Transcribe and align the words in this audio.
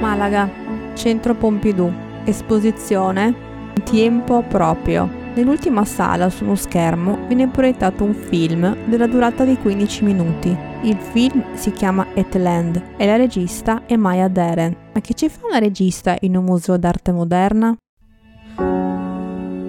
Malaga, 0.00 0.50
Centro 0.94 1.34
Pompidou, 1.34 1.92
esposizione 2.24 3.44
Tempo 3.84 4.42
proprio. 4.42 5.08
Nell'ultima 5.34 5.84
sala 5.84 6.30
su 6.30 6.44
uno 6.44 6.54
schermo 6.54 7.26
viene 7.26 7.48
proiettato 7.48 8.04
un 8.04 8.14
film 8.14 8.74
della 8.86 9.06
durata 9.06 9.44
di 9.44 9.56
15 9.56 10.04
minuti. 10.04 10.56
Il 10.82 10.96
film 10.96 11.54
si 11.54 11.72
chiama 11.72 12.06
Etland 12.14 12.82
e 12.96 13.06
la 13.06 13.16
regista 13.16 13.82
è 13.86 13.96
Maya 13.96 14.28
Deren. 14.28 14.74
Ma 14.94 15.00
che 15.00 15.14
ci 15.14 15.28
fa 15.28 15.46
una 15.46 15.58
regista 15.58 16.16
in 16.20 16.36
un 16.36 16.44
museo 16.44 16.76
d'arte 16.76 17.12
moderna? 17.12 17.76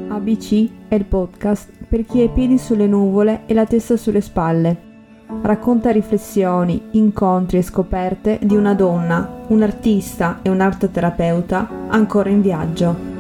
ABC 0.08 0.70
è 0.88 0.96
il 0.96 1.06
podcast 1.06 1.70
per 1.88 2.06
chi 2.06 2.22
ha 2.22 2.24
i 2.24 2.30
piedi 2.30 2.58
sulle 2.58 2.88
nuvole 2.88 3.44
e 3.46 3.54
la 3.54 3.66
testa 3.66 3.98
sulle 3.98 4.22
spalle. 4.22 4.87
Racconta 5.30 5.92
riflessioni, 5.92 6.90
incontri 6.92 7.58
e 7.58 7.62
scoperte 7.62 8.40
di 8.42 8.56
una 8.56 8.74
donna, 8.74 9.44
un 9.48 9.62
artista 9.62 10.40
e 10.42 10.50
un 10.50 10.62
arteterapeuta 10.62 11.88
ancora 11.90 12.30
in 12.30 12.42
viaggio. 12.42 13.16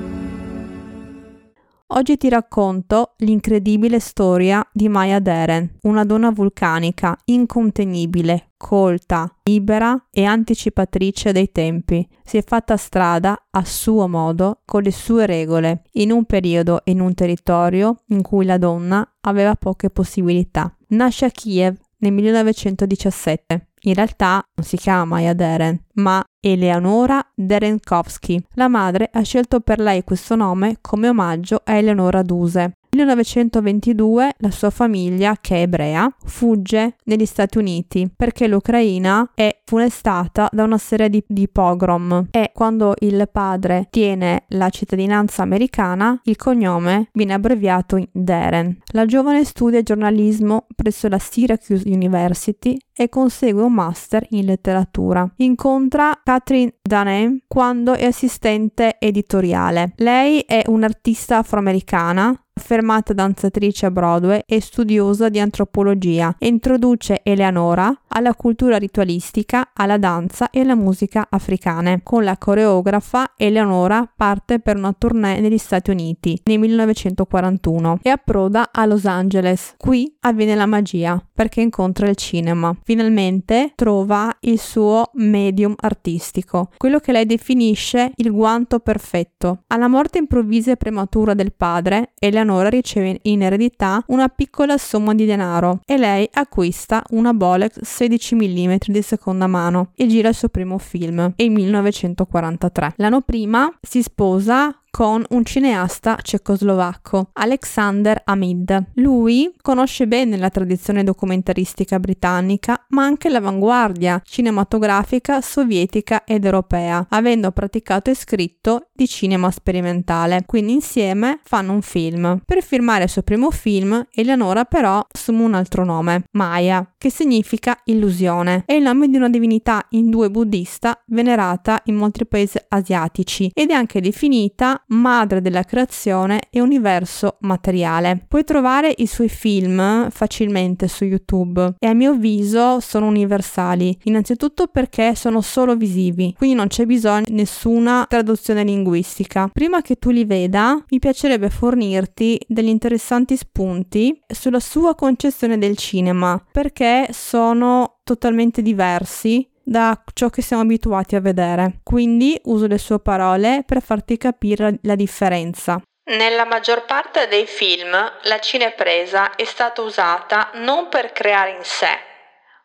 Oggi 1.90 2.16
ti 2.18 2.30
racconto 2.30 3.14
l'incredibile 3.18 4.00
storia 4.00 4.66
di 4.72 4.88
Maya 4.88 5.20
Deren, 5.20 5.80
una 5.84 6.06
donna 6.06 6.32
vulcanica, 6.32 7.18
incontenibile, 7.26 8.52
colta, 8.58 9.30
libera 9.44 10.08
e 10.12 10.24
anticipatrice 10.24 11.32
dei 11.32 11.52
tempi. 11.52 12.08
Si 12.24 12.38
è 12.38 12.44
fatta 12.44 12.78
strada 12.78 13.48
a 13.50 13.66
suo 13.66 14.08
modo, 14.08 14.62
con 14.66 14.82
le 14.82 14.92
sue 14.92 15.26
regole, 15.26 15.84
in 15.94 16.12
un 16.12 16.26
periodo 16.26 16.84
e 16.84 16.92
in 16.92 17.00
un 17.00 17.14
territorio 17.14 18.02
in 18.08 18.22
cui 18.22 18.46
la 18.46 18.58
donna 18.58 19.06
aveva 19.22 19.56
poche 19.56 19.90
possibilità. 19.90 20.74
Nasce 20.90 21.26
a 21.26 21.30
Kiev 21.30 21.78
nel 22.00 22.14
1917 22.14 23.68
in 23.82 23.94
realtà 23.94 24.44
non 24.56 24.66
si 24.66 24.76
chiama 24.76 25.06
Maya 25.06 25.34
Deren, 25.34 25.80
ma 25.96 26.24
Eleonora 26.40 27.26
Derenkovsky. 27.34 28.44
La 28.56 28.68
madre 28.68 29.10
ha 29.12 29.22
scelto 29.22 29.60
per 29.60 29.80
lei 29.80 30.04
questo 30.04 30.36
nome 30.36 30.78
come 30.82 31.10
omaggio 31.10 31.62
a 31.64 31.74
Eleonora 31.74 32.22
Duse, 32.22 32.78
1922 32.98 34.34
la 34.40 34.52
sua 34.52 34.70
famiglia, 34.70 35.38
che 35.40 35.58
è 35.58 35.62
ebrea, 35.62 36.14
fugge 36.26 36.96
negli 37.06 37.26
Stati 37.26 37.58
Uniti 37.58 38.12
perché 38.16 38.48
l'Ucraina 38.48 39.32
è 39.34 39.62
funestata 39.66 40.50
da 40.52 40.64
una 40.64 40.78
serie 40.78 41.10
di, 41.10 41.24
di 41.28 41.48
pogrom 41.48 42.28
e 42.32 42.52
quando 42.54 42.94
il 43.00 43.28
padre 43.32 43.88
tiene 43.90 44.46
la 44.50 44.70
cittadinanza 44.70 45.44
americana 45.44 46.20
il 46.24 46.36
cognome 46.36 47.10
viene 47.14 47.34
abbreviato 47.34 47.98
in 47.98 48.08
Deren. 48.12 48.78
La 48.94 49.06
giovane 49.06 49.44
studia 49.44 49.82
giornalismo 49.82 50.68
presso 50.76 51.08
la 51.08 51.20
Syracuse 51.20 51.84
University 51.88 52.78
e 52.94 53.10
consegue 53.10 53.62
un 53.62 53.74
master 53.74 54.26
in 54.30 54.46
letteratura. 54.46 55.30
Incontra 55.38 56.20
Catherine 56.24 56.74
Danem 56.82 57.42
quando 57.48 57.94
è 57.94 58.06
assistente 58.06 58.98
editoriale. 59.00 59.94
Lei 59.98 60.40
è 60.40 60.64
un'artista 60.66 61.38
afroamericana 61.38 62.36
affermata 62.58 63.14
danzatrice 63.14 63.86
a 63.86 63.92
Broadway 63.92 64.42
e 64.46 64.60
studiosa 64.60 65.30
di 65.30 65.40
antropologia. 65.40 66.36
E 66.38 66.48
introduce 66.48 67.22
Eleonora 67.24 67.96
alla 68.18 68.34
cultura 68.34 68.78
ritualistica, 68.78 69.70
alla 69.74 69.98
danza 69.98 70.50
e 70.50 70.62
alla 70.62 70.76
musica 70.76 71.28
africane. 71.30 72.02
Con 72.04 72.24
la 72.24 72.38
coreografa 72.38 73.34
Eleonora 73.38 74.12
parte 74.16 74.60
per 74.60 74.76
una 74.76 74.94
tournée 74.98 75.40
negli 75.40 75.58
Stati 75.60 75.92
Uniti 75.92 76.42
nel 76.46 76.60
1941 76.60 78.00
e 78.02 78.10
approda 78.10 78.70
a 78.72 78.86
Los 78.86 79.06
Angeles. 79.06 79.76
Qui 79.78 80.18
avviene 80.22 80.56
la 80.56 80.66
magia 80.66 81.24
perché 81.34 81.62
incontra 81.62 82.08
il 82.10 82.16
cinema. 82.16 82.76
Finalmente 82.84 83.74
trova 83.76 84.36
il 84.42 84.60
suo 84.60 85.12
medium 85.14 85.76
artistico, 85.78 86.72
quello 86.78 87.00
che 87.00 87.12
lei 87.12 87.28
definisce 87.28 88.12
il 88.16 88.32
guanto 88.32 88.80
perfetto. 88.80 89.64
Alla 89.68 89.88
morte 89.88 90.18
improvvisa 90.18 90.72
e 90.72 90.78
prematura 90.78 91.36
del 91.36 91.54
padre, 91.54 92.14
Eleonora 92.18 92.70
riceve 92.70 93.20
in 93.24 93.44
eredità 93.44 94.04
una 94.08 94.28
piccola 94.28 94.80
somma 94.80 95.14
di 95.14 95.26
denaro 95.26 95.82
e 95.86 95.98
lei 95.98 96.28
acquista 96.34 97.04
una 97.12 97.34
Bolex 97.34 97.82
16 98.08 98.36
mm 98.36 98.76
di 98.88 99.02
seconda 99.02 99.48
mano 99.48 99.92
e 99.96 100.08
gira 100.08 100.30
il 100.30 100.36
suo 100.36 100.48
primo 100.48 100.78
film, 100.78 101.34
il 101.36 101.52
1943. 101.52 102.94
L'anno 102.98 103.22
prima 103.22 103.70
si 103.82 104.02
sposa 104.02 104.74
con 104.98 105.24
un 105.30 105.46
cineasta 105.46 106.18
cecoslovacco, 106.20 107.30
Alexander 107.34 108.20
Hamid. 108.26 108.94
Lui 108.96 109.54
conosce 109.62 110.08
bene 110.08 110.38
la 110.38 110.50
tradizione 110.50 111.04
documentaristica 111.04 112.00
britannica, 112.00 112.84
ma 112.90 113.04
anche 113.04 113.30
l'avanguardia 113.30 114.20
cinematografica 114.26 115.40
sovietica 115.42 116.24
ed 116.24 116.46
europea, 116.46 117.06
avendo 117.10 117.52
praticato 117.52 118.10
e 118.10 118.16
scritto 118.16 118.88
di 118.92 119.08
cinema 119.08 119.52
sperimentale. 119.52 120.42
Quindi 120.48 120.74
insieme 120.74 121.42
fanno 121.44 121.74
un 121.74 121.84
film. 121.84 122.42
Per 122.44 122.64
firmare 122.64 123.04
il 123.04 123.12
suo 123.12 123.22
primo 123.22 123.52
film, 123.52 124.04
Eleonora 124.12 124.64
però 124.64 125.06
assume 125.14 125.44
un 125.44 125.54
altro 125.54 125.86
nome, 125.86 126.24
Maya, 126.32 126.96
che 126.98 127.12
significa 127.12 127.80
illusione. 127.84 128.64
È 128.66 128.74
il 128.74 128.82
nome 128.82 129.10
di 129.10 129.18
una 129.18 129.30
divinità 129.30 129.86
indù 129.90 130.28
buddista 130.28 131.00
venerata 131.06 131.84
in 131.84 131.94
molti 131.94 132.26
paesi 132.26 132.58
asiatici 132.70 133.52
ed 133.54 133.70
è 133.70 133.74
anche 133.74 134.02
definita 134.02 134.82
madre 134.88 135.42
della 135.42 135.64
creazione 135.64 136.44
e 136.50 136.62
universo 136.62 137.38
materiale. 137.42 138.26
Puoi 138.28 138.44
trovare 138.44 138.94
i 138.98 139.08
suoi 139.08 139.30
film 139.30 140.10
facilmente 140.10 140.88
su 140.88 141.06
YouTube 141.06 141.76
e 141.80 141.88
a 141.88 141.94
mio 141.94 142.12
avviso 142.12 142.80
sono 142.80 143.08
universali, 143.08 143.98
innanzitutto 144.04 144.68
perché 144.68 145.16
sono 145.16 145.42
solo 145.42 145.76
visivi, 145.76 146.34
quindi 146.38 146.56
non 146.56 146.68
c'è 146.68 146.86
bisogno 146.86 147.26
di 147.26 147.34
nessuna 147.34 148.06
traduzione 148.08 148.64
linguistica. 148.64 149.50
Prima 149.52 149.82
che 149.82 149.96
tu 149.96 150.10
li 150.10 150.26
veda, 150.26 150.84
mi 150.90 151.00
piacerebbe 151.00 151.50
fornirti 151.50 152.40
degli 152.48 152.68
interessanti 152.68 153.36
spunti 153.36 154.20
sulla 154.28 154.60
sua 154.60 154.96
concezione 154.96 155.58
del 155.58 155.78
cinema, 155.78 156.42
perché 156.52 157.08
sono 157.12 158.00
totalmente 158.04 158.62
diversi 158.62 159.48
da 159.68 160.02
ciò 160.14 160.30
che 160.30 160.42
siamo 160.42 160.62
abituati 160.62 161.18
a 161.18 161.20
vedere. 161.20 161.80
Quindi 161.84 162.40
uso 162.46 162.68
le 162.68 162.78
sue 162.78 163.00
parole 163.00 163.64
per 163.66 163.82
farti 163.82 164.18
capire 164.18 164.80
la 164.84 164.96
differenza. 164.96 165.82
Nella 166.06 166.46
maggior 166.46 166.86
parte 166.86 167.28
dei 167.28 167.46
film 167.46 167.92
la 167.92 168.40
cinepresa 168.40 169.36
è 169.36 169.44
stata 169.44 169.82
usata 169.82 170.52
non 170.54 170.88
per 170.88 171.12
creare 171.12 171.52
in 171.52 171.64
sé, 171.64 172.00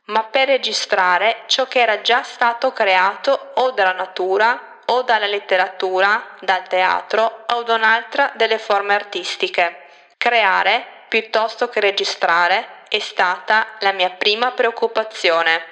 ma 0.06 0.22
per 0.22 0.46
registrare 0.46 1.38
ciò 1.46 1.66
che 1.66 1.80
era 1.80 2.00
già 2.02 2.22
stato 2.22 2.72
creato 2.72 3.50
o 3.54 3.72
dalla 3.72 3.94
natura 3.94 4.78
o 4.86 5.02
dalla 5.02 5.26
letteratura, 5.26 6.36
dal 6.40 6.68
teatro 6.68 7.44
o 7.48 7.62
da 7.64 7.74
un'altra 7.74 8.32
delle 8.36 8.58
forme 8.58 8.94
artistiche. 8.94 9.86
Creare 10.16 10.86
piuttosto 11.08 11.68
che 11.68 11.80
registrare 11.80 12.84
è 12.88 13.00
stata 13.00 13.66
la 13.80 13.92
mia 13.92 14.10
prima 14.10 14.52
preoccupazione 14.52 15.71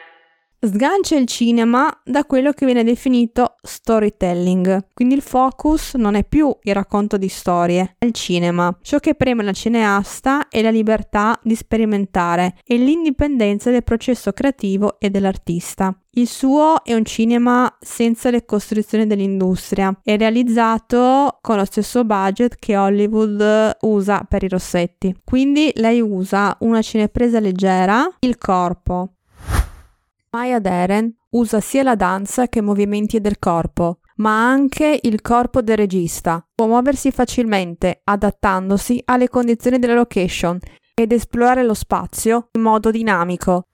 sgancia 0.61 1.17
il 1.17 1.27
cinema 1.27 1.91
da 2.05 2.25
quello 2.25 2.53
che 2.53 2.67
viene 2.67 2.85
definito 2.85 3.57
storytelling. 3.63 4.89
Quindi 4.93 5.15
il 5.15 5.23
focus 5.23 5.95
non 5.95 6.15
è 6.15 6.25
più 6.25 6.55
il 6.63 6.75
racconto 6.75 7.17
di 7.17 7.29
storie, 7.29 7.95
è 7.99 8.05
il 8.05 8.13
cinema. 8.13 8.77
Ciò 8.83 8.99
che 8.99 9.15
preme 9.15 9.43
la 9.43 9.53
cineasta 9.53 10.49
è 10.49 10.61
la 10.61 10.71
libertà 10.71 11.39
di 11.43 11.55
sperimentare 11.55 12.57
e 12.65 12.77
l'indipendenza 12.77 13.71
del 13.71 13.85
processo 13.85 14.33
creativo 14.33 14.99
e 14.99 15.11
dell'artista. 15.11 15.95
Il 16.15 16.27
suo 16.27 16.83
è 16.83 16.93
un 16.93 17.05
cinema 17.05 17.73
senza 17.79 18.31
le 18.31 18.45
costruzioni 18.45 19.07
dell'industria, 19.07 19.97
è 20.03 20.17
realizzato 20.17 21.39
con 21.41 21.57
lo 21.57 21.65
stesso 21.65 22.05
budget 22.05 22.57
che 22.59 22.77
Hollywood 22.77 23.77
usa 23.83 24.27
per 24.29 24.43
i 24.43 24.49
rossetti. 24.49 25.15
Quindi 25.25 25.71
lei 25.77 26.01
usa 26.01 26.57
una 26.61 26.83
cinepresa 26.83 27.39
leggera, 27.39 28.09
il 28.19 28.39
corpo, 28.39 29.13
Maya 30.33 30.61
Deren 30.61 31.13
usa 31.31 31.59
sia 31.59 31.83
la 31.83 31.97
danza 31.97 32.47
che 32.47 32.61
i 32.61 32.63
movimenti 32.63 33.21
del 33.21 33.41
corpo, 33.41 33.99
ma 34.17 34.49
anche 34.49 35.01
il 35.03 35.21
corpo 35.23 35.61
del 35.61 35.77
regista. 35.77 36.47
Può 36.55 36.69
muoversi 36.69 37.11
facilmente, 37.11 38.03
adattandosi 38.05 39.03
alle 39.07 39.29
condizioni 39.29 39.81
della 39.81 39.95
location 39.95 40.59
ed 40.95 41.11
esplorare 41.11 41.65
lo 41.65 41.75
spazio 41.75 42.49
in 42.53 42.61
modo 42.61 42.93
dinamico, 42.93 43.70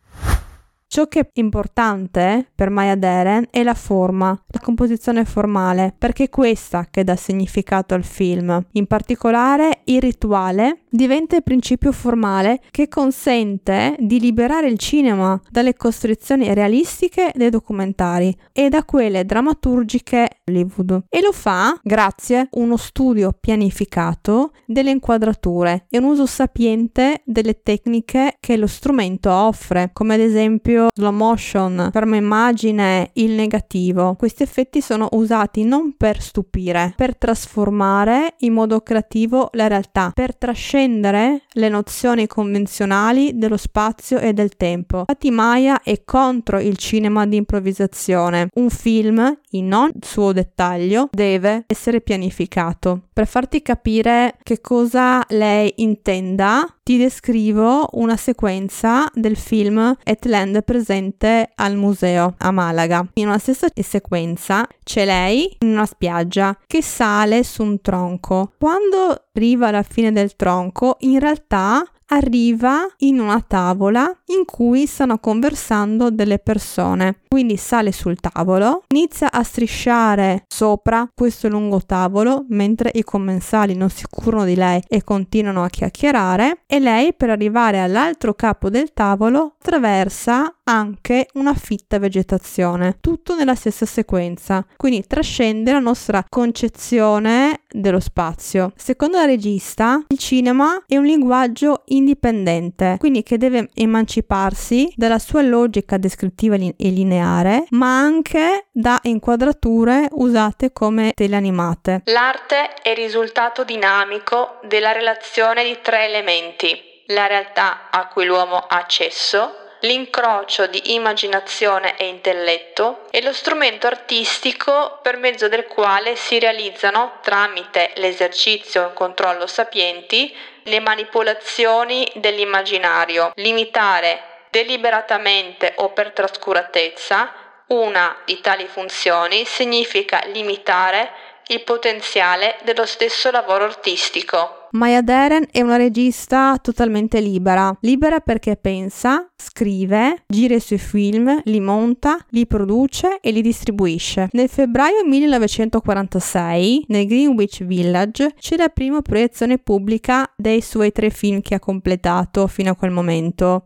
Ciò 0.97 1.09
che 1.09 1.21
è 1.21 1.29
importante 1.35 2.53
per 2.55 2.71
Maya 2.71 2.95
Deren 2.95 3.49
è 3.51 3.63
la 3.63 3.75
forma, 3.75 4.29
la 4.47 4.61
composizione 4.61 5.27
formale, 5.27 5.95
perché 5.99 6.25
è 6.25 6.29
questa 6.31 6.87
che 6.91 7.05
dà 7.05 7.17
significato 7.17 7.93
al 7.93 8.03
film. 8.03 8.65
In 8.73 8.87
particolare 8.87 9.83
il 9.85 10.01
rituale 10.01 10.85
diventa 10.89 11.37
il 11.37 11.43
principio 11.43 11.93
formale 11.93 12.63
che 12.71 12.89
consente 12.89 13.95
di 13.99 14.19
liberare 14.19 14.69
il 14.69 14.79
cinema 14.79 15.39
dalle 15.51 15.75
costrizioni 15.75 16.55
realistiche 16.55 17.31
dei 17.35 17.51
documentari 17.51 18.35
e 18.51 18.71
da 18.71 18.83
quelle 18.83 19.27
drammaturgiche 19.27 20.31
Hollywood 20.47 21.05
e 21.11 21.21
lo 21.21 21.33
fa 21.33 21.79
grazie 21.83 22.39
a 22.39 22.49
uno 22.53 22.79
studio 22.79 23.37
pianificato 23.39 24.53
delle 24.65 24.91
inquadrature 24.91 25.85
e 25.91 25.99
un 25.99 26.05
uso 26.05 26.25
sapiente 26.25 27.21
delle 27.27 27.61
tecniche 27.63 28.37
che 28.41 28.57
lo 28.57 28.67
strumento 28.67 29.31
offre, 29.31 29.91
come 29.93 30.15
ad 30.15 30.21
esempio 30.21 30.86
slow 30.93 31.13
motion, 31.13 31.91
fermo 31.93 32.17
immagine, 32.17 33.11
il 33.15 33.33
negativo. 33.33 34.15
Questi 34.17 34.43
effetti 34.43 34.81
sono 34.81 35.09
usati 35.13 35.65
non 35.65 35.95
per 35.97 36.21
stupire, 36.21 36.93
per 36.97 37.17
trasformare 37.17 38.35
in 38.41 38.53
modo 38.53 38.81
creativo 38.81 39.51
la 39.53 39.67
realtà, 39.67 40.11
per 40.15 40.37
trascendere 40.37 41.43
le 41.53 41.69
nozioni 41.69 42.27
convenzionali 42.27 43.37
dello 43.37 43.57
spazio 43.57 44.19
e 44.19 44.33
del 44.33 44.57
tempo. 44.57 45.01
Infatti 45.01 45.31
Maya 45.31 45.83
è 45.83 46.03
contro 46.05 46.59
il 46.59 46.77
cinema 46.77 47.27
di 47.27 47.37
improvvisazione. 47.37 48.49
Un 48.55 48.71
film, 48.71 49.39
in 49.57 49.73
ogni 49.73 49.93
suo 50.01 50.33
dettaglio, 50.33 51.09
deve 51.13 51.65
essere 51.67 52.01
pianificato. 52.01 53.03
Per 53.13 53.27
farti 53.27 53.63
capire 53.63 54.37
che 54.43 54.61
cosa 54.61 55.25
lei 55.29 55.73
intenda, 55.77 56.67
ti 56.83 56.99
descrivo 56.99 57.89
una 57.93 58.17
sequenza 58.17 59.11
del 59.13 59.37
film 59.37 59.97
Etland 60.05 60.63
presente 60.63 61.51
al 61.55 61.77
museo 61.77 62.35
a 62.39 62.51
Malaga. 62.51 63.07
In 63.15 63.27
una 63.27 63.39
stessa 63.39 63.69
sequenza 63.75 64.67
c'è 64.85 65.05
lei 65.05 65.57
in 65.61 65.71
una 65.71 65.87
spiaggia 65.87 66.57
che 66.67 66.83
sale 66.83 67.43
su 67.43 67.63
un 67.63 67.81
tronco. 67.81 68.53
Quando 68.59 69.25
arriva 69.35 69.69
alla 69.69 69.83
fine 69.83 70.13
del 70.13 70.37
tronco, 70.37 70.97
in 71.01 71.19
realtà 71.19 71.83
arriva 72.09 72.87
in 72.99 73.19
una 73.19 73.41
tavola 73.41 74.11
in 74.27 74.45
cui 74.45 74.87
stanno 74.87 75.19
conversando 75.19 76.11
delle 76.11 76.39
persone. 76.39 77.21
Quindi 77.29 77.57
sale 77.57 77.93
sul 77.93 78.19
tavolo, 78.19 78.85
inizia 78.89 79.31
a 79.31 79.43
strisciare 79.43 80.45
sopra 80.49 81.09
questo 81.15 81.49
lungo 81.49 81.81
tavolo 81.85 82.45
mentre 82.49 82.91
i 82.95 83.03
commensali 83.03 83.77
non 83.77 83.91
si 83.91 84.05
curano 84.09 84.45
di 84.45 84.55
lei 84.55 84.83
e 84.89 85.05
continuano 85.05 85.65
a 85.65 85.69
chiacchierare 85.69 86.63
e 86.67 86.79
lei 86.79 87.15
per 87.15 87.31
arrivare 87.31 87.81
all'altro 87.81 88.35
capo 88.35 88.71
del 88.71 88.93
tavolo 88.93 89.55
attraversa 89.59 90.57
anche 90.69 91.29
una 91.35 91.55
fitta 91.55 91.99
vegetazione, 91.99 92.97
tutto 93.01 93.35
nella 93.37 93.55
stessa 93.55 93.87
sequenza, 93.87 94.67
quindi 94.77 95.05
trascende 95.07 95.73
la 95.73 95.79
nostra 95.79 96.25
concezione 96.29 97.61
dello 97.71 98.01
spazio. 98.01 98.73
Secondo 98.75 99.19
la 99.19 99.27
regista, 99.27 100.03
il 100.09 100.19
cinema 100.19 100.83
è 100.87 100.97
un 100.97 101.05
linguaggio 101.05 101.83
indipendente, 101.97 102.97
quindi 102.99 103.23
che 103.23 103.39
deve 103.39 103.71
emanciparsi 103.75 104.93
dalla 104.95 105.19
sua 105.19 105.43
logica 105.43 105.97
descrittiva 105.97 106.55
e 106.55 106.75
lineare, 106.79 107.67
ma 107.71 107.99
anche 107.99 108.67
da 108.73 108.99
inquadrature 109.03 110.09
usate 110.13 110.73
come 110.73 111.13
teleanimate. 111.15 112.03
L'arte 112.05 112.75
è 112.83 112.91
il 112.91 112.97
risultato 112.97 113.65
dinamico 113.65 114.61
della 114.67 114.93
relazione 114.93 115.65
di 115.65 115.79
tre 115.83 116.07
elementi: 116.07 116.79
la 117.07 117.27
realtà 117.27 117.91
a 117.91 118.09
cui 118.09 118.25
l'uomo 118.25 118.57
ha 118.57 118.77
accesso, 118.77 119.51
l'incrocio 119.81 120.67
di 120.67 120.95
immaginazione 120.95 121.97
e 121.97 122.07
intelletto 122.07 123.07
e 123.11 123.23
lo 123.23 123.33
strumento 123.33 123.87
artistico 123.87 124.99
per 125.03 125.17
mezzo 125.17 125.49
del 125.49 125.67
quale 125.67 126.17
si 126.17 126.39
realizzano, 126.39 127.19
tramite 127.23 127.93
l'esercizio 127.97 128.83
e 128.83 128.87
il 128.87 128.93
controllo 128.95 129.47
sapienti, 129.47 130.35
le 130.63 130.81
manipolazioni 130.81 132.11
dell'immaginario. 132.15 133.33
Limitare 133.37 134.23
deliberatamente 134.51 135.75
o 135.77 135.91
per 135.91 136.13
trascuratezza 136.13 137.33
una 137.69 138.17
di 138.25 138.41
tali 138.41 138.67
funzioni 138.67 139.45
significa 139.45 140.23
limitare 140.27 141.11
il 141.49 141.63
potenziale 141.63 142.57
dello 142.63 142.87
stesso 142.87 143.31
lavoro 143.31 143.65
artistico. 143.65 144.66
Maya 144.77 145.01
Deren 145.01 145.47
è 145.51 145.63
una 145.63 145.77
regista 145.77 146.59
totalmente 146.61 147.19
libera, 147.19 147.75
libera 147.81 148.21
perché 148.21 148.57
pensa, 148.57 149.27
scrive, 149.35 150.25
gira 150.27 150.55
i 150.55 150.61
suoi 150.61 150.79
film, 150.79 151.41
li 151.45 151.61
monta, 151.61 152.19
li 152.31 152.47
produce 152.47 153.19
e 153.23 153.31
li 153.31 153.41
distribuisce. 153.41 154.29
Nel 154.33 154.51
febbraio 154.51 155.07
1946, 155.07 156.85
nel 156.89 157.07
Greenwich 157.07 157.65
Village, 157.65 158.35
c'è 158.39 158.57
la 158.57 158.69
prima 158.69 159.01
proiezione 159.01 159.57
pubblica 159.57 160.31
dei 160.37 160.61
suoi 160.61 160.93
tre 160.93 161.09
film 161.09 161.41
che 161.41 161.55
ha 161.55 161.59
completato 161.59 162.47
fino 162.47 162.73
a 162.73 162.77
quel 162.77 162.91
momento. 162.91 163.65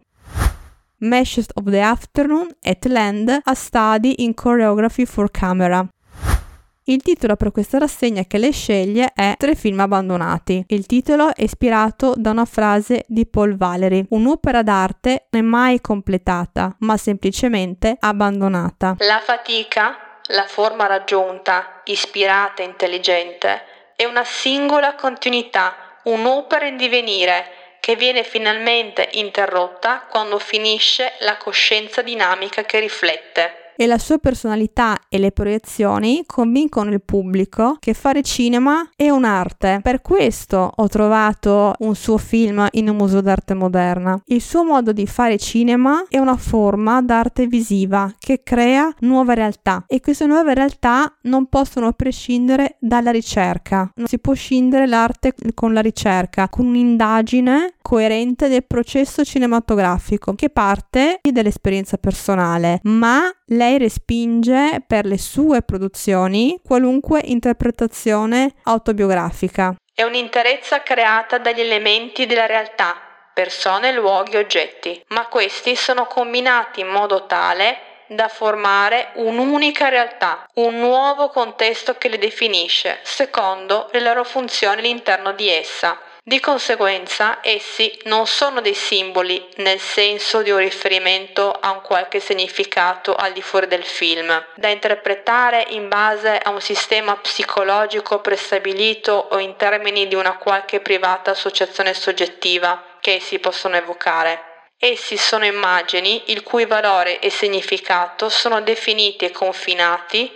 Meshes 0.99 1.47
of 1.55 1.69
the 1.69 1.81
Afternoon 1.81 2.47
at 2.63 2.85
Land, 2.85 3.41
a 3.43 3.55
study 3.55 4.15
in 4.19 4.33
choreography 4.41 5.06
for 5.06 5.29
camera. 5.29 5.85
Il 6.91 7.03
titolo 7.03 7.37
per 7.37 7.53
questa 7.53 7.79
rassegna 7.79 8.25
che 8.25 8.37
lei 8.37 8.51
sceglie 8.51 9.13
è 9.15 9.35
Tre 9.39 9.55
film 9.55 9.79
abbandonati. 9.79 10.65
Il 10.67 10.87
titolo 10.87 11.33
è 11.33 11.45
ispirato 11.45 12.15
da 12.17 12.31
una 12.31 12.45
frase 12.45 13.05
di 13.07 13.29
Paul 13.29 13.57
Valery. 13.57 14.05
Un'opera 14.09 14.65
d'arte 14.65 15.27
non 15.31 15.41
è 15.41 15.47
mai 15.47 15.81
completata, 15.81 16.75
ma 16.81 16.97
semplicemente 16.97 17.97
abbandonata. 18.01 18.97
La 18.99 19.21
fatica, 19.21 20.19
la 20.31 20.47
forma 20.49 20.87
raggiunta, 20.87 21.81
ispirata 21.85 22.65
e 22.65 22.67
intelligente, 22.67 23.63
è 23.95 24.05
una 24.05 24.25
singola 24.25 24.97
continuità, 24.97 26.01
un'opera 26.03 26.67
in 26.67 26.77
divenire 26.77 27.79
che 27.79 27.95
viene 27.95 28.25
finalmente 28.25 29.11
interrotta 29.13 30.07
quando 30.11 30.41
finisce 30.41 31.13
la 31.21 31.37
coscienza 31.37 32.03
dinamica 32.03 32.65
che 32.65 32.81
riflette 32.81 33.61
e 33.81 33.87
la 33.87 33.97
sua 33.97 34.19
personalità 34.19 34.99
e 35.09 35.17
le 35.17 35.32
proiezioni 35.32 36.25
convincono 36.27 36.91
il 36.91 37.00
pubblico 37.00 37.79
che 37.81 37.94
fare 37.94 38.23
cinema 38.23 38.87
è 38.94 39.09
un'arte. 39.09 39.81
Per 39.82 40.03
questo 40.03 40.71
ho 40.77 40.87
trovato 40.88 41.73
un 41.79 41.94
suo 41.94 42.19
film 42.19 42.69
in 42.73 42.91
un 42.91 42.97
museo 42.97 43.23
d'arte 43.23 43.55
moderna. 43.55 44.21
Il 44.27 44.43
suo 44.43 44.65
modo 44.65 44.93
di 44.93 45.06
fare 45.06 45.38
cinema 45.38 46.05
è 46.11 46.19
una 46.19 46.37
forma 46.37 47.00
d'arte 47.00 47.47
visiva 47.47 48.15
che 48.19 48.43
crea 48.43 48.93
nuove 48.99 49.35
realtà 49.35 49.85
e 49.87 50.03
queste 50.03 50.27
nuove 50.27 50.53
realtà 50.53 51.17
non 51.23 51.47
possono 51.47 51.91
prescindere 51.94 52.77
dalla 52.81 53.11
ricerca. 53.11 53.91
Non 53.94 54.09
si 54.09 54.19
può 54.19 54.35
scindere 54.35 54.87
l'arte 54.87 55.32
con 55.55 55.73
la 55.73 55.81
ricerca, 55.81 56.50
con 56.50 56.67
un'indagine 56.67 57.77
coerente 57.81 58.49
del 58.49 58.67
processo 58.67 59.25
cinematografico 59.25 60.35
che 60.35 60.50
parte 60.50 61.19
dall'esperienza 61.23 61.97
personale, 61.97 62.81
ma 62.82 63.23
lei 63.47 63.69
respinge 63.78 64.82
per 64.87 65.05
le 65.05 65.19
sue 65.19 65.62
produzioni 65.62 66.61
qualunque 66.64 67.20
interpretazione 67.25 68.55
autobiografica. 68.64 69.75
È 69.94 70.02
un'interezza 70.02 70.82
creata 70.82 71.38
dagli 71.38 71.61
elementi 71.61 72.26
della 72.26 72.46
realtà, 72.46 72.96
persone, 73.34 73.93
luoghi, 73.93 74.37
oggetti, 74.37 75.02
ma 75.08 75.26
questi 75.26 75.76
sono 75.76 76.06
combinati 76.06 76.81
in 76.81 76.88
modo 76.88 77.26
tale 77.26 77.88
da 78.08 78.28
formare 78.28 79.11
un'unica 79.14 79.88
realtà, 79.88 80.44
un 80.55 80.78
nuovo 80.78 81.28
contesto 81.28 81.94
che 81.94 82.08
le 82.08 82.19
definisce, 82.19 82.99
secondo 83.02 83.89
le 83.93 84.00
loro 84.00 84.24
funzioni 84.24 84.81
all'interno 84.81 85.32
di 85.32 85.48
essa. 85.48 85.96
Di 86.22 86.39
conseguenza, 86.39 87.39
essi 87.41 87.98
non 88.05 88.27
sono 88.27 88.60
dei 88.60 88.74
simboli 88.74 89.48
nel 89.56 89.81
senso 89.81 90.43
di 90.43 90.50
un 90.50 90.58
riferimento 90.58 91.50
a 91.50 91.70
un 91.70 91.81
qualche 91.81 92.20
significato 92.20 93.15
al 93.15 93.32
di 93.32 93.41
fuori 93.41 93.67
del 93.67 93.84
film, 93.84 94.46
da 94.55 94.69
interpretare 94.69 95.65
in 95.70 95.89
base 95.89 96.36
a 96.36 96.50
un 96.50 96.60
sistema 96.60 97.17
psicologico 97.17 98.20
prestabilito 98.20 99.29
o 99.31 99.39
in 99.39 99.56
termini 99.56 100.08
di 100.08 100.15
una 100.15 100.36
qualche 100.36 100.81
privata 100.81 101.31
associazione 101.31 101.94
soggettiva 101.94 102.84
che 103.00 103.15
essi 103.15 103.39
possono 103.39 103.77
evocare. 103.77 104.44
Essi 104.79 105.17
sono 105.17 105.46
immagini 105.46 106.24
il 106.27 106.43
cui 106.43 106.67
valore 106.67 107.19
e 107.19 107.31
significato 107.31 108.29
sono 108.29 108.60
definiti 108.60 109.24
e 109.24 109.31
confinati 109.31 110.31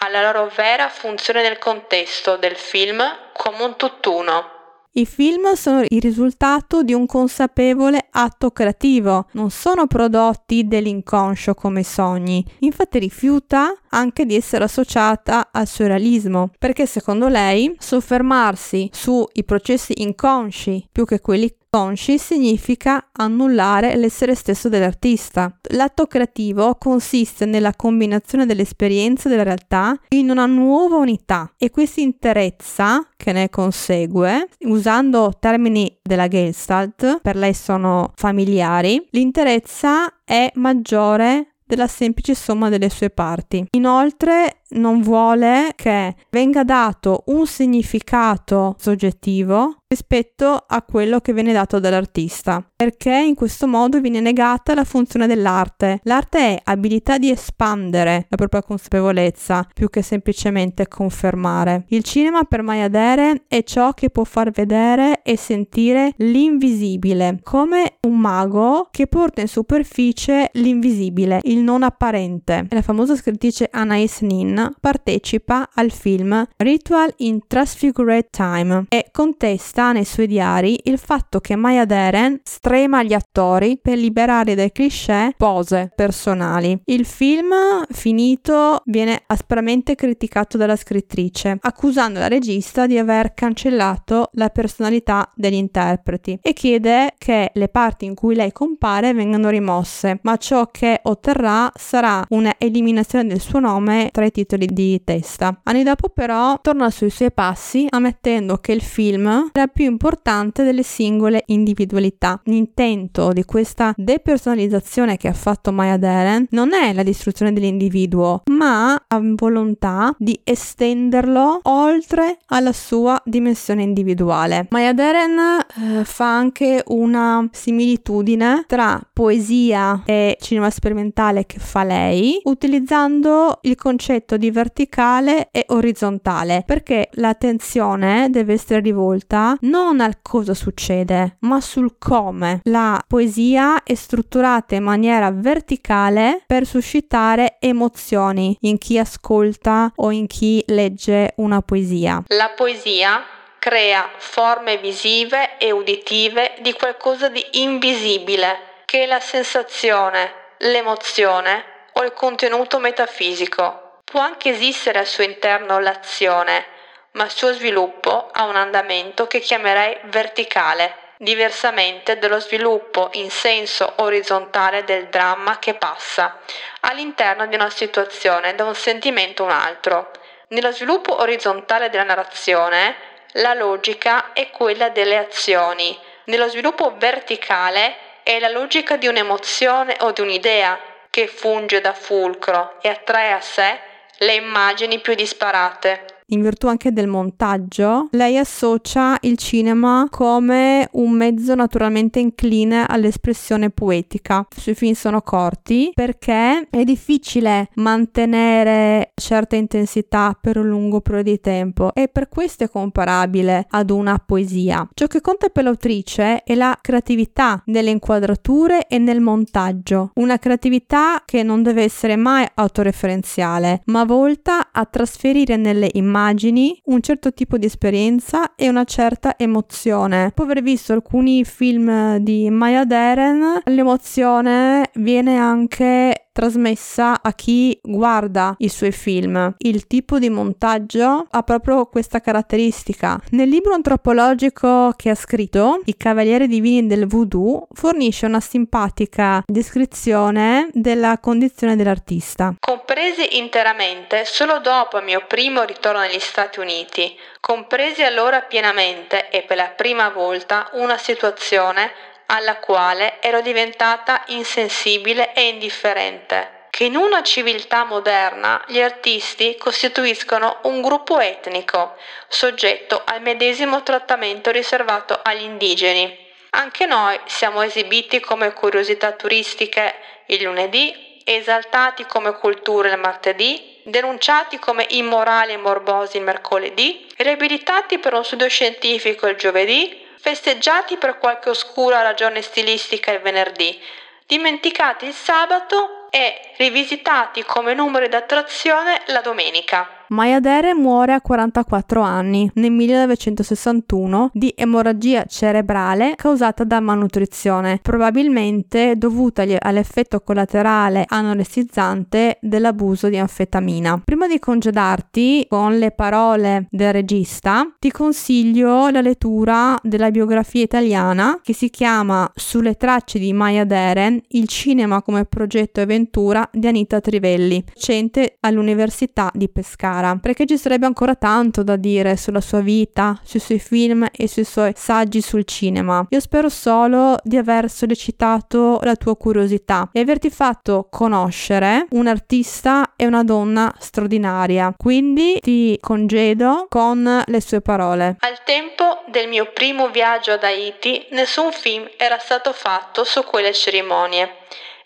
alla 0.00 0.20
loro 0.20 0.50
vera 0.52 0.88
funzione 0.88 1.42
nel 1.42 1.58
contesto 1.58 2.36
del 2.36 2.56
film 2.56 3.30
come 3.32 3.62
un 3.62 3.76
tutt'uno. 3.76 4.57
I 4.98 5.06
film 5.06 5.52
sono 5.52 5.84
il 5.88 6.00
risultato 6.00 6.82
di 6.82 6.92
un 6.92 7.06
consapevole 7.06 8.08
atto 8.10 8.50
creativo, 8.50 9.28
non 9.34 9.48
sono 9.50 9.86
prodotti 9.86 10.66
dell'inconscio 10.66 11.54
come 11.54 11.84
sogni. 11.84 12.44
Infatti 12.58 12.98
rifiuta 12.98 13.72
anche 13.90 14.26
di 14.26 14.34
essere 14.34 14.64
associata 14.64 15.50
al 15.52 15.68
surrealismo, 15.68 16.50
perché 16.58 16.84
secondo 16.84 17.28
lei 17.28 17.72
soffermarsi 17.78 18.90
sui 18.92 19.44
processi 19.44 20.02
inconsci 20.02 20.88
più 20.90 21.04
che 21.04 21.20
quelli 21.20 21.54
consci 21.70 22.18
significa 22.18 23.08
annullare 23.12 23.96
l'essere 23.96 24.34
stesso 24.34 24.68
dell'artista. 24.68 25.58
L'atto 25.70 26.06
creativo 26.06 26.76
consiste 26.76 27.44
nella 27.44 27.74
combinazione 27.74 28.46
dell'esperienza 28.46 29.28
della 29.28 29.42
realtà 29.42 29.98
in 30.08 30.30
una 30.30 30.46
nuova 30.46 30.96
unità 30.96 31.52
e 31.58 31.70
questa 31.70 32.00
interezza 32.00 33.06
che 33.16 33.32
ne 33.32 33.50
consegue, 33.50 34.48
usando 34.60 35.32
termini 35.38 35.98
della 36.02 36.28
Gestalt, 36.28 37.20
per 37.20 37.36
lei 37.36 37.54
sono 37.54 38.12
familiari, 38.14 39.06
l'interezza 39.10 40.22
è 40.24 40.50
maggiore 40.54 41.54
della 41.68 41.86
semplice 41.86 42.34
somma 42.34 42.70
delle 42.70 42.88
sue 42.88 43.10
parti. 43.10 43.66
Inoltre 43.72 44.62
non 44.70 45.00
vuole 45.00 45.72
che 45.74 46.14
venga 46.30 46.64
dato 46.64 47.22
un 47.26 47.46
significato 47.46 48.74
soggettivo 48.78 49.78
rispetto 49.88 50.64
a 50.66 50.82
quello 50.82 51.20
che 51.20 51.32
viene 51.32 51.54
dato 51.54 51.78
dall'artista, 51.78 52.62
perché 52.76 53.10
in 53.10 53.34
questo 53.34 53.66
modo 53.66 54.00
viene 54.00 54.20
negata 54.20 54.74
la 54.74 54.84
funzione 54.84 55.26
dell'arte. 55.26 56.00
L'arte 56.02 56.38
è 56.38 56.60
abilità 56.64 57.16
di 57.16 57.30
espandere 57.30 58.26
la 58.28 58.36
propria 58.36 58.62
consapevolezza 58.62 59.66
più 59.72 59.88
che 59.88 60.02
semplicemente 60.02 60.88
confermare. 60.88 61.84
Il 61.88 62.04
cinema 62.04 62.44
per 62.44 62.60
Maya 62.60 62.88
Dere 62.88 63.44
è 63.48 63.62
ciò 63.62 63.92
che 63.92 64.10
può 64.10 64.24
far 64.24 64.50
vedere 64.50 65.22
e 65.22 65.38
sentire 65.38 66.12
l'invisibile, 66.18 67.40
come 67.42 67.94
un 68.02 68.18
mago 68.18 68.88
che 68.90 69.06
porta 69.06 69.40
in 69.40 69.48
superficie 69.48 70.50
l'invisibile, 70.52 71.40
il 71.44 71.60
non 71.60 71.82
apparente. 71.82 72.66
La 72.68 72.82
famosa 72.82 73.16
scrittrice 73.16 73.68
Anais 73.72 74.20
Nin 74.20 74.57
partecipa 74.80 75.70
al 75.72 75.90
film 75.90 76.46
Ritual 76.56 77.12
in 77.18 77.40
Transfigured 77.46 78.30
Time 78.30 78.86
e 78.88 79.08
contesta 79.12 79.66
sta 79.68 79.92
nei 79.92 80.04
suoi 80.04 80.26
diari 80.26 80.80
il 80.84 80.98
fatto 80.98 81.40
che 81.40 81.54
Maya 81.54 81.84
Deren 81.84 82.40
strema 82.42 83.02
gli 83.02 83.12
attori 83.12 83.78
per 83.80 83.98
liberare 83.98 84.54
dai 84.54 84.72
cliché 84.72 85.34
pose 85.36 85.92
personali. 85.94 86.80
Il 86.86 87.04
film 87.04 87.52
finito 87.90 88.80
viene 88.86 89.22
aspramente 89.26 89.94
criticato 89.94 90.56
dalla 90.56 90.74
scrittrice, 90.74 91.58
accusando 91.60 92.18
la 92.18 92.28
regista 92.28 92.86
di 92.86 92.96
aver 92.96 93.34
cancellato 93.34 94.30
la 94.32 94.48
personalità 94.48 95.30
degli 95.34 95.54
interpreti 95.54 96.38
e 96.40 96.52
chiede 96.54 97.14
che 97.18 97.50
le 97.52 97.68
parti 97.68 98.06
in 98.06 98.14
cui 98.14 98.34
lei 98.34 98.52
compare 98.52 99.12
vengano 99.12 99.50
rimosse, 99.50 100.18
ma 100.22 100.36
ciò 100.38 100.66
che 100.70 101.00
otterrà 101.02 101.70
sarà 101.74 102.24
una 102.30 102.54
eliminazione 102.58 103.26
del 103.28 103.40
suo 103.40 103.60
nome 103.60 104.08
tra 104.10 104.24
i 104.24 104.30
titoli 104.30 104.47
di 104.56 105.02
testa. 105.04 105.60
Anni 105.64 105.82
dopo 105.82 106.08
però 106.08 106.58
torna 106.60 106.90
sui 106.90 107.10
suoi 107.10 107.32
passi 107.32 107.86
ammettendo 107.88 108.56
che 108.58 108.72
il 108.72 108.82
film 108.82 109.50
era 109.52 109.66
più 109.66 109.84
importante 109.84 110.62
delle 110.62 110.82
singole 110.82 111.42
individualità. 111.46 112.40
L'intento 112.44 113.32
di 113.32 113.44
questa 113.44 113.92
depersonalizzazione 113.96 115.16
che 115.16 115.28
ha 115.28 115.32
fatto 115.32 115.72
Maya 115.72 115.96
Deren 115.96 116.46
non 116.50 116.72
è 116.72 116.92
la 116.92 117.02
distruzione 117.02 117.52
dell'individuo, 117.52 118.42
ma 118.46 118.94
ha 118.94 119.20
volontà 119.20 120.14
di 120.18 120.40
estenderlo 120.44 121.60
oltre 121.64 122.38
alla 122.46 122.72
sua 122.72 123.20
dimensione 123.24 123.82
individuale. 123.82 124.66
Maya 124.70 124.92
Deren 124.92 125.38
eh, 125.38 126.04
fa 126.04 126.34
anche 126.34 126.82
una 126.86 127.46
similitudine 127.52 128.64
tra 128.66 129.00
poesia 129.12 130.02
e 130.06 130.36
cinema 130.40 130.70
sperimentale 130.70 131.44
che 131.46 131.58
fa 131.58 131.84
lei, 131.84 132.40
utilizzando 132.44 133.58
il 133.62 133.76
concetto 133.76 134.36
di 134.38 134.50
verticale 134.50 135.48
e 135.52 135.66
orizzontale, 135.68 136.62
perché 136.64 137.10
l'attenzione 137.12 138.28
deve 138.30 138.54
essere 138.54 138.80
rivolta 138.80 139.56
non 139.60 140.00
al 140.00 140.22
cosa 140.22 140.54
succede, 140.54 141.36
ma 141.40 141.60
sul 141.60 141.96
come. 141.98 142.60
La 142.64 143.02
poesia 143.06 143.82
è 143.82 143.94
strutturata 143.94 144.74
in 144.74 144.84
maniera 144.84 145.30
verticale 145.30 146.42
per 146.46 146.64
suscitare 146.64 147.56
emozioni 147.60 148.56
in 148.60 148.78
chi 148.78 148.98
ascolta 148.98 149.92
o 149.96 150.10
in 150.10 150.26
chi 150.26 150.62
legge 150.68 151.34
una 151.36 151.60
poesia. 151.60 152.22
La 152.28 152.52
poesia 152.56 153.22
crea 153.58 154.08
forme 154.16 154.78
visive 154.78 155.58
e 155.58 155.72
uditive 155.72 156.54
di 156.62 156.72
qualcosa 156.72 157.28
di 157.28 157.44
invisibile, 157.52 158.82
che 158.84 159.02
è 159.02 159.06
la 159.06 159.20
sensazione, 159.20 160.32
l'emozione 160.58 161.64
o 161.94 162.04
il 162.04 162.12
contenuto 162.12 162.78
metafisico. 162.78 163.87
Può 164.10 164.20
anche 164.20 164.48
esistere 164.48 165.00
al 165.00 165.06
suo 165.06 165.22
interno 165.22 165.78
l'azione, 165.80 166.64
ma 167.12 167.24
il 167.24 167.30
suo 167.30 167.52
sviluppo 167.52 168.30
ha 168.32 168.44
un 168.44 168.56
andamento 168.56 169.26
che 169.26 169.38
chiamerei 169.38 169.98
verticale, 170.04 170.96
diversamente 171.18 172.16
dallo 172.16 172.40
sviluppo 172.40 173.10
in 173.12 173.30
senso 173.30 173.92
orizzontale 173.96 174.84
del 174.84 175.08
dramma 175.08 175.58
che 175.58 175.74
passa 175.74 176.38
all'interno 176.80 177.46
di 177.48 177.54
una 177.54 177.68
situazione 177.68 178.54
da 178.54 178.64
un 178.64 178.74
sentimento 178.74 179.42
a 179.42 179.46
un 179.46 179.52
altro. 179.52 180.10
Nello 180.48 180.72
sviluppo 180.72 181.20
orizzontale 181.20 181.90
della 181.90 182.04
narrazione, 182.04 182.96
la 183.32 183.52
logica 183.52 184.32
è 184.32 184.48
quella 184.48 184.88
delle 184.88 185.18
azioni. 185.18 185.94
Nello 186.24 186.48
sviluppo 186.48 186.94
verticale 186.96 188.22
è 188.22 188.38
la 188.38 188.48
logica 188.48 188.96
di 188.96 189.06
un'emozione 189.06 189.96
o 190.00 190.12
di 190.12 190.22
un'idea 190.22 190.80
che 191.10 191.26
funge 191.26 191.82
da 191.82 191.92
fulcro 191.92 192.78
e 192.80 192.88
attrae 192.88 193.32
a 193.32 193.40
sé 193.42 193.87
le 194.18 194.34
immagini 194.34 194.98
più 195.00 195.14
disparate 195.14 196.07
in 196.30 196.42
virtù 196.42 196.66
anche 196.66 196.92
del 196.92 197.06
montaggio, 197.06 198.08
lei 198.10 198.36
associa 198.36 199.16
il 199.22 199.38
cinema 199.38 200.06
come 200.10 200.88
un 200.92 201.12
mezzo 201.12 201.54
naturalmente 201.54 202.18
incline 202.18 202.84
all'espressione 202.86 203.70
poetica. 203.70 204.46
I 204.56 204.60
suoi 204.60 204.74
film 204.74 204.92
sono 204.92 205.22
corti 205.22 205.90
perché 205.94 206.66
è 206.68 206.84
difficile 206.84 207.70
mantenere 207.74 209.12
certa 209.14 209.56
intensità 209.56 210.36
per 210.38 210.58
un 210.58 210.68
lungo 210.68 211.00
periodo 211.00 211.30
di 211.30 211.40
tempo 211.40 211.94
e 211.94 212.08
per 212.08 212.28
questo 212.28 212.64
è 212.64 212.68
comparabile 212.68 213.66
ad 213.70 213.90
una 213.90 214.18
poesia. 214.18 214.86
Ciò 214.92 215.06
che 215.06 215.20
conta 215.20 215.48
per 215.48 215.64
l'autrice 215.64 216.42
è 216.42 216.54
la 216.54 216.76
creatività 216.80 217.62
nelle 217.66 217.90
inquadrature 217.90 218.86
e 218.86 218.98
nel 218.98 219.20
montaggio, 219.20 220.10
una 220.16 220.38
creatività 220.38 221.22
che 221.24 221.42
non 221.42 221.62
deve 221.62 221.84
essere 221.84 222.16
mai 222.16 222.46
autoreferenziale, 222.54 223.82
ma 223.86 224.04
volta 224.04 224.68
a 224.72 224.84
trasferire 224.84 225.56
nelle 225.56 225.88
immagini 225.92 226.16
immagini, 226.18 226.80
un 226.86 227.00
certo 227.00 227.32
tipo 227.32 227.56
di 227.58 227.66
esperienza 227.66 228.56
e 228.56 228.68
una 228.68 228.84
certa 228.84 229.38
emozione. 229.38 230.24
Dopo 230.24 230.42
aver 230.42 230.62
visto 230.62 230.92
alcuni 230.92 231.44
film 231.44 232.16
di 232.16 232.50
Maya 232.50 232.84
Deren, 232.84 233.60
l'emozione 233.66 234.90
viene 234.94 235.36
anche 235.36 236.27
trasmessa 236.38 237.20
a 237.20 237.32
chi 237.32 237.76
guarda 237.82 238.54
i 238.58 238.68
suoi 238.68 238.92
film. 238.92 239.54
Il 239.58 239.88
tipo 239.88 240.20
di 240.20 240.30
montaggio 240.30 241.26
ha 241.28 241.42
proprio 241.42 241.86
questa 241.86 242.20
caratteristica. 242.20 243.20
Nel 243.30 243.48
libro 243.48 243.74
antropologico 243.74 244.92
che 244.94 245.10
ha 245.10 245.16
scritto, 245.16 245.80
I 245.86 245.96
Cavalieri 245.96 246.46
Divini 246.46 246.86
del 246.86 247.08
Voodoo, 247.08 247.66
fornisce 247.72 248.26
una 248.26 248.38
simpatica 248.38 249.42
descrizione 249.44 250.68
della 250.74 251.18
condizione 251.18 251.74
dell'artista. 251.74 252.54
Compresi 252.60 253.38
interamente 253.38 254.24
solo 254.24 254.60
dopo 254.60 254.98
il 254.98 255.04
mio 255.04 255.24
primo 255.26 255.64
ritorno 255.64 255.98
negli 255.98 256.20
Stati 256.20 256.60
Uniti, 256.60 257.16
compresi 257.40 258.04
allora 258.04 258.42
pienamente 258.42 259.28
e 259.30 259.42
per 259.42 259.56
la 259.56 259.72
prima 259.74 260.08
volta 260.10 260.70
una 260.74 260.98
situazione 260.98 261.90
alla 262.30 262.56
quale 262.56 263.20
ero 263.20 263.40
diventata 263.40 264.22
insensibile 264.28 265.32
e 265.34 265.48
indifferente, 265.48 266.66
che 266.70 266.84
in 266.84 266.96
una 266.96 267.22
civiltà 267.22 267.84
moderna 267.84 268.62
gli 268.66 268.80
artisti 268.80 269.56
costituiscono 269.56 270.58
un 270.64 270.82
gruppo 270.82 271.18
etnico, 271.20 271.96
soggetto 272.28 273.02
al 273.04 273.22
medesimo 273.22 273.82
trattamento 273.82 274.50
riservato 274.50 275.18
agli 275.22 275.42
indigeni. 275.42 276.26
Anche 276.50 276.86
noi 276.86 277.18
siamo 277.24 277.62
esibiti 277.62 278.20
come 278.20 278.52
curiosità 278.52 279.12
turistiche 279.12 279.94
il 280.26 280.42
lunedì, 280.42 281.20
esaltati 281.24 282.04
come 282.04 282.32
cultura 282.32 282.90
il 282.90 282.98
martedì, 282.98 283.80
denunciati 283.84 284.58
come 284.58 284.86
immorali 284.90 285.52
e 285.52 285.56
morbosi 285.56 286.18
il 286.18 286.22
mercoledì, 286.22 287.06
riabilitati 287.16 287.98
per 287.98 288.12
uno 288.12 288.22
studio 288.22 288.48
scientifico 288.48 289.26
il 289.26 289.36
giovedì, 289.36 290.06
festeggiati 290.18 290.96
per 290.96 291.18
qualche 291.18 291.50
oscura 291.50 292.02
ragione 292.02 292.42
stilistica 292.42 293.12
il 293.12 293.20
venerdì, 293.20 293.80
dimenticati 294.26 295.06
il 295.06 295.14
sabato 295.14 296.06
e 296.10 296.52
rivisitati 296.56 297.44
come 297.44 297.74
numeri 297.74 298.08
d'attrazione 298.08 299.02
la 299.06 299.20
domenica. 299.20 299.97
Maya 300.10 300.40
Dere 300.40 300.72
muore 300.72 301.12
a 301.12 301.20
44 301.20 302.00
anni 302.00 302.50
nel 302.54 302.70
1961 302.70 304.30
di 304.32 304.54
emorragia 304.56 305.24
cerebrale 305.26 306.14
causata 306.16 306.64
da 306.64 306.80
malnutrizione, 306.80 307.78
probabilmente 307.82 308.96
dovuta 308.96 309.44
all'effetto 309.58 310.20
collaterale 310.20 311.04
anoressizzante 311.06 312.38
dell'abuso 312.40 313.10
di 313.10 313.18
anfetamina. 313.18 314.00
Prima 314.02 314.26
di 314.26 314.38
congedarti 314.38 315.44
con 315.46 315.76
le 315.76 315.90
parole 315.90 316.68
del 316.70 316.94
regista, 316.94 317.70
ti 317.78 317.90
consiglio 317.90 318.88
la 318.88 319.02
lettura 319.02 319.76
della 319.82 320.10
biografia 320.10 320.62
italiana 320.62 321.38
che 321.42 321.52
si 321.52 321.68
chiama 321.68 322.30
Sulle 322.34 322.76
tracce 322.76 323.18
di 323.18 323.34
Maya 323.34 323.64
Deren, 323.64 324.18
il 324.28 324.48
cinema 324.48 325.02
come 325.02 325.26
progetto 325.26 325.80
e 325.80 325.82
avventura 325.82 326.48
di 326.50 326.66
Anita 326.66 326.98
Trivelli, 327.00 327.62
docente 327.74 328.38
all'Università 328.40 329.30
di 329.34 329.50
Pescara. 329.50 329.96
Sara, 329.98 330.16
perché 330.20 330.46
ci 330.46 330.56
sarebbe 330.56 330.86
ancora 330.86 331.14
tanto 331.14 331.62
da 331.62 331.76
dire 331.76 332.16
sulla 332.16 332.40
sua 332.40 332.60
vita, 332.60 333.18
sui 333.24 333.40
suoi 333.40 333.58
film 333.58 334.06
e 334.12 334.28
sui 334.28 334.44
suoi 334.44 334.72
saggi 334.76 335.20
sul 335.20 335.44
cinema. 335.44 336.06
Io 336.10 336.20
spero 336.20 336.48
solo 336.48 337.16
di 337.22 337.36
aver 337.36 337.68
sollecitato 337.68 338.78
la 338.82 338.94
tua 338.94 339.16
curiosità 339.16 339.88
e 339.92 340.00
averti 340.00 340.30
fatto 340.30 340.86
conoscere 340.88 341.86
un 341.90 342.06
artista 342.06 342.92
e 342.96 343.06
una 343.06 343.24
donna 343.24 343.74
straordinaria. 343.78 344.72
Quindi 344.76 345.38
ti 345.40 345.76
congedo 345.80 346.66
con 346.68 347.22
le 347.26 347.40
sue 347.40 347.60
parole. 347.60 348.16
Al 348.20 348.42
tempo 348.44 349.02
del 349.08 349.28
mio 349.28 349.50
primo 349.52 349.88
viaggio 349.88 350.32
ad 350.32 350.44
Haiti, 350.44 351.06
nessun 351.10 351.50
film 351.50 351.88
era 351.96 352.18
stato 352.18 352.52
fatto 352.52 353.04
su 353.04 353.24
quelle 353.24 353.52
cerimonie. 353.52 354.30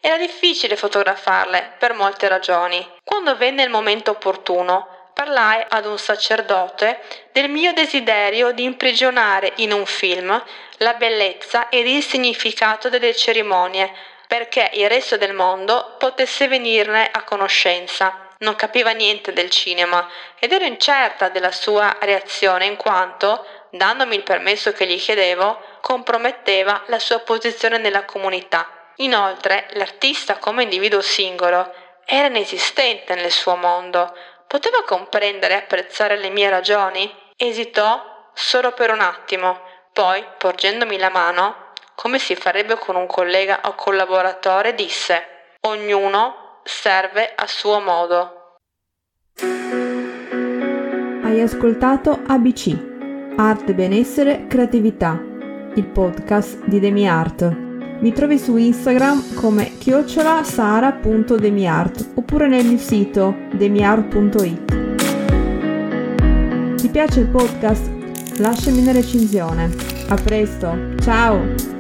Era 0.04 0.16
difficile 0.16 0.74
fotografarle 0.74 1.74
per 1.78 1.94
molte 1.94 2.26
ragioni. 2.26 2.84
Quando 3.04 3.36
venne 3.36 3.62
il 3.62 3.70
momento 3.70 4.10
opportuno, 4.10 4.88
parlai 5.12 5.64
ad 5.68 5.86
un 5.86 5.98
sacerdote 5.98 7.00
del 7.32 7.48
mio 7.48 7.72
desiderio 7.72 8.52
di 8.52 8.64
imprigionare 8.64 9.52
in 9.56 9.72
un 9.72 9.86
film 9.86 10.42
la 10.78 10.94
bellezza 10.94 11.68
ed 11.68 11.86
il 11.86 12.02
significato 12.02 12.88
delle 12.88 13.14
cerimonie, 13.14 13.92
perché 14.26 14.70
il 14.74 14.88
resto 14.88 15.16
del 15.16 15.34
mondo 15.34 15.96
potesse 15.98 16.48
venirne 16.48 17.08
a 17.10 17.22
conoscenza. 17.22 18.28
Non 18.38 18.56
capiva 18.56 18.90
niente 18.90 19.32
del 19.32 19.50
cinema 19.50 20.08
ed 20.38 20.52
ero 20.52 20.64
incerta 20.64 21.28
della 21.28 21.52
sua 21.52 21.96
reazione 22.00 22.64
in 22.64 22.76
quanto, 22.76 23.46
dandomi 23.70 24.16
il 24.16 24.22
permesso 24.22 24.72
che 24.72 24.86
gli 24.86 24.98
chiedevo, 24.98 25.60
comprometteva 25.80 26.82
la 26.86 26.98
sua 26.98 27.20
posizione 27.20 27.78
nella 27.78 28.04
comunità. 28.04 28.68
Inoltre, 28.96 29.68
l'artista 29.74 30.38
come 30.38 30.64
individuo 30.64 31.00
singolo 31.00 31.72
era 32.04 32.26
inesistente 32.26 33.14
nel 33.14 33.30
suo 33.30 33.54
mondo. 33.56 34.12
Poteva 34.52 34.82
comprendere 34.86 35.54
e 35.54 35.56
apprezzare 35.56 36.18
le 36.18 36.28
mie 36.28 36.50
ragioni? 36.50 37.10
Esitò 37.38 38.28
solo 38.34 38.72
per 38.72 38.90
un 38.90 39.00
attimo, 39.00 39.58
poi, 39.94 40.22
porgendomi 40.36 40.98
la 40.98 41.08
mano, 41.08 41.72
come 41.94 42.18
si 42.18 42.34
farebbe 42.34 42.76
con 42.76 42.94
un 42.94 43.06
collega 43.06 43.60
o 43.64 43.74
collaboratore, 43.74 44.74
disse 44.74 45.22
Ognuno 45.62 46.60
serve 46.64 47.32
a 47.34 47.46
suo 47.46 47.80
modo. 47.80 48.58
Hai 51.24 51.40
ascoltato 51.40 52.20
ABC, 52.26 53.34
Arte, 53.38 53.72
Benessere, 53.72 54.48
Creatività, 54.48 55.18
il 55.76 55.86
podcast 55.86 56.62
di 56.64 56.78
DemiArt. 56.78 57.71
Mi 58.02 58.12
trovi 58.12 58.36
su 58.36 58.56
Instagram 58.56 59.34
come 59.34 59.78
chiocciolasara.demiart 59.78 62.10
oppure 62.14 62.48
nel 62.48 62.66
mio 62.66 62.78
sito 62.78 63.32
demiart.it. 63.52 64.74
Ti 66.80 66.88
piace 66.88 67.20
il 67.20 67.28
podcast? 67.28 67.88
Lasciami 68.38 68.80
una 68.80 68.90
recensione. 68.90 69.70
A 70.08 70.16
presto, 70.16 70.76
ciao! 71.00 71.71